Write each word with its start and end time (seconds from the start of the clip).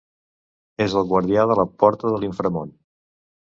És 0.85 0.95
el 1.01 1.05
guardià 1.11 1.45
de 1.53 1.59
la 1.61 1.67
porta 1.85 2.15
de 2.17 2.21
l'inframón. 2.25 2.77